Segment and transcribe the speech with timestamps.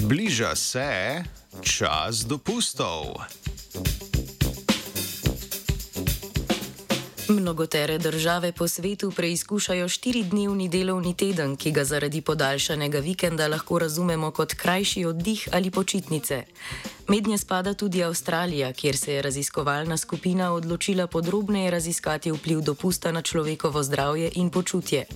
[0.00, 1.22] Bliža se
[1.62, 3.04] čas dopustov.
[7.30, 14.30] Mnogotere države po svetu preizkušajo štiridnevni delovni teden, ki ga zaradi podaljšanega vikenda lahko razumemo
[14.30, 16.42] kot krajši oddih ali počitnice.
[17.08, 23.22] Mednje spada tudi Avstralija, kjer se je raziskovalna skupina odločila podrobneje raziskati vpliv dopusta na
[23.22, 25.06] človekovo zdravje in počutje.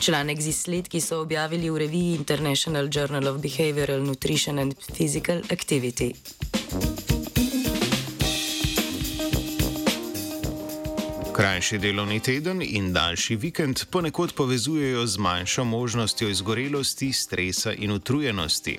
[0.00, 6.14] Članek z izsledki so objavili v reviji International Journal of Behavioral Nutrition and Physical Activity.
[11.40, 18.78] Krajši delovni teden in daljši vikend ponekod povezujejo z manjšo možnostjo izgorelosti, stresa in utrujenosti.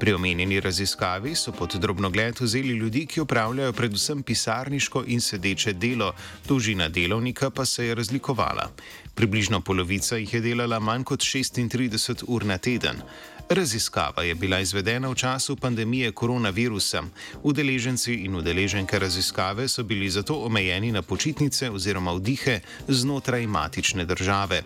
[0.00, 6.14] Pri omenjeni raziskavi so pod drobnogled vzeli ljudi, ki opravljajo predvsem pisarniško in sedeče delo,
[6.48, 8.70] dolžina delovnika pa se je razlikovala.
[9.14, 13.04] Približno polovica jih je delala manj kot 36 ur na teden.
[13.50, 17.02] Raziskava je bila izvedena v času pandemije koronavirusa.
[17.42, 24.62] Udeleženci in udeleženke raziskave so bili zato omejeni na počitnice oziroma vdihe znotraj matične države.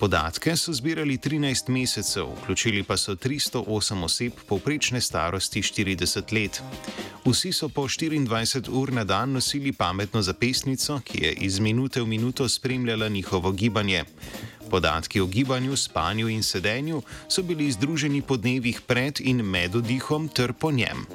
[0.00, 6.62] Podatke so zbirali 13 mesecev, vključili pa so 308 oseb povprečne starosti 40 let.
[7.24, 12.06] Vsi so po 24 ur na dan nosili pametno zapestnico, ki je iz minute v
[12.06, 14.04] minuto spremljala njihovo gibanje.
[14.70, 20.28] Podatki o gibanju, spanju in sedenju so bili združeni po dnevih pred in med oddihom
[20.28, 21.06] ter po njem.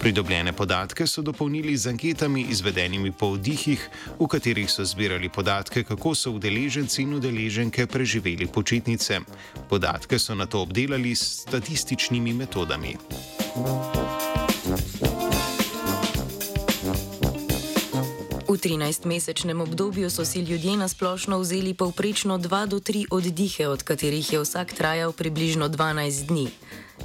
[0.00, 6.14] Pridobljene podatke so dopolnili z anketami izvedenimi po oddihih, v katerih so zbirali podatke, kako
[6.14, 9.20] so udeleženci in udeleženke preživeli počitnice.
[9.68, 12.96] Podatke so na to obdelali s statističnimi metodami.
[18.44, 23.80] V 13-mesečnem obdobju so si ljudje na splošno vzeli povprečno 2 do 3 oddihe, od
[23.82, 26.52] katerih je vsak trajal približno 12 dni.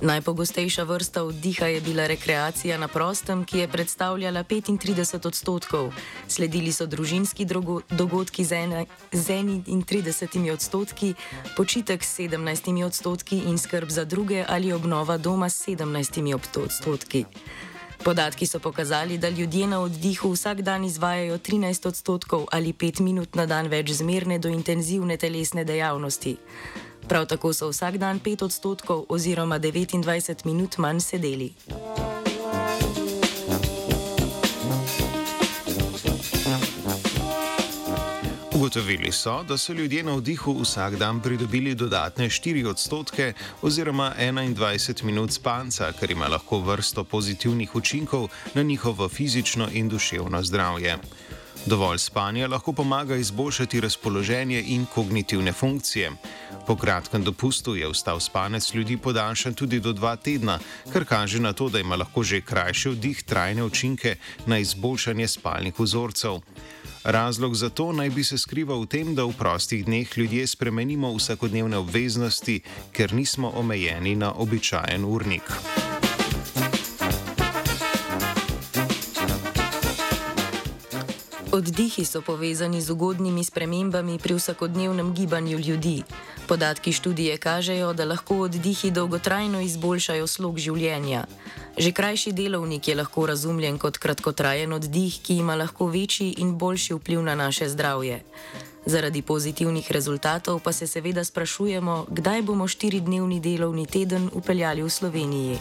[0.02, 5.94] Najpogostejša vrsta oddiha je bila rekreacija na prostem, ki je predstavljala 35 odstotkov.
[6.28, 7.48] Sledili so družinski
[7.90, 8.68] dogodki z
[9.12, 11.14] 31 odstotki,
[11.58, 17.26] počitek s 17 odstotki in skrb za druge ali obnova doma s 17 odstotki.
[18.04, 23.36] Podatki so pokazali, da ljudje na oddihu vsak dan izvajajo 13 odstotkov ali 5 minut
[23.36, 26.38] na dan več zmerne do intenzivne telesne dejavnosti.
[27.08, 31.54] Prav tako so vsak dan 5 odstotkov oziroma 29 minut manj sedeli.
[38.54, 45.04] Ugotovili so, da so ljudje na vdihu vsak dan pridobili dodatne 4 odstotke oziroma 21
[45.04, 50.98] minut spanca, kar ima lahko vrsto pozitivnih učinkov na njihovo fizično in duševno zdravje.
[51.66, 56.12] Dovolj spanja lahko pomaga izboljšati razpoloženje in kognitivne funkcije.
[56.68, 60.60] Po kratkem dopustu je vstal spanec ljudi podaljšan tudi do dva tedna,
[60.94, 64.16] kar kaže na to, da ima lahko že krajši vdih trajne učinke
[64.46, 66.40] na izboljšanje spalnih vzorcev.
[67.04, 71.14] Razlog za to naj bi se skrival v tem, da v prostih dneh ljudje spremenimo
[71.16, 72.60] vsakodnevne obveznosti,
[72.92, 75.48] ker nismo omejeni na običajen urnik.
[81.52, 86.04] Oddihi so povezani z ugodnimi spremembami pri vsakodnevnem gibanju ljudi.
[86.48, 91.26] Podatki študije kažejo, da lahko oddihi dolgotrajno izboljšajo slog življenja.
[91.80, 96.94] Že krajši delovnik je lahko razumljen kot kratkotrajen oddih, ki ima lahko večji in boljši
[96.94, 98.24] vpliv na naše zdravje.
[98.86, 105.58] Zaradi pozitivnih rezultatov pa se seveda sprašujemo, kdaj bomo štiridnevni delovni teden upeljali v Sloveniji.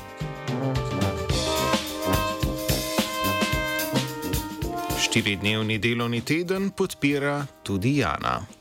[4.98, 8.57] Štiridnevni delovni teden podpira tudi Jana.